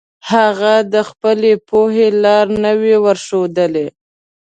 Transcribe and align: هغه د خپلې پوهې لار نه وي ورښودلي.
هغه 0.31 0.73
د 0.93 0.95
خپلې 1.09 1.51
پوهې 1.69 2.07
لار 2.23 2.47
نه 2.63 2.71
وي 2.81 2.95
ورښودلي. 3.05 3.87